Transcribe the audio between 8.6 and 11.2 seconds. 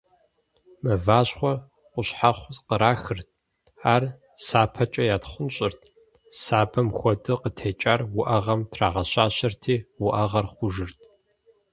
трагъэщащэрти, уӀэгъэр хъужырт.